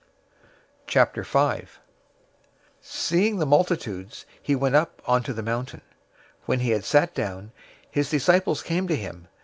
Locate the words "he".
4.41-4.55, 6.61-6.71